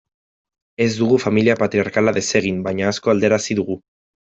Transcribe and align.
Ez 0.85 0.87
dugu 1.01 1.19
familia 1.25 1.57
patriarkala 1.61 2.15
desegin, 2.17 2.65
baina 2.71 2.89
asko 2.95 3.15
aldarazi 3.17 3.61
dugu. 3.63 3.79